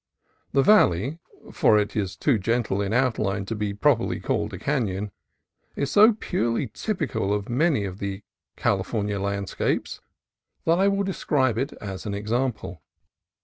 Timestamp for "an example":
12.07-12.81